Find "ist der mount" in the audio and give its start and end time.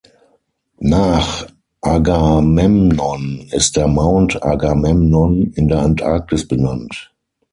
3.51-4.41